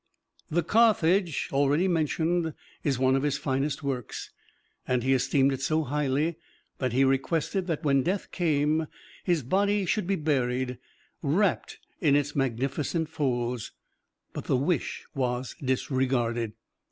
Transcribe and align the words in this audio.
The 0.49 0.63
"Carthage" 0.63 1.47
already 1.51 1.87
mentioned 1.87 2.55
is 2.83 2.97
one 2.97 3.15
of 3.15 3.21
his 3.21 3.37
finest 3.37 3.83
works, 3.83 4.31
and 4.87 5.03
he 5.03 5.13
esteemed 5.13 5.53
it 5.53 5.61
so 5.61 5.83
highly 5.83 6.37
that 6.79 6.91
he 6.91 7.03
requested 7.03 7.67
that 7.67 7.83
when 7.83 8.01
death 8.01 8.31
came, 8.31 8.87
his 9.23 9.43
body 9.43 9.85
should 9.85 10.07
be 10.07 10.15
buried, 10.15 10.79
wrapped 11.21 11.77
in 11.99 12.15
its 12.15 12.35
magnificent 12.35 13.09
folds. 13.09 13.73
But 14.33 14.45
the 14.45 14.57
wish 14.57 15.05
was 15.13 15.55
disregarded. 15.63 16.53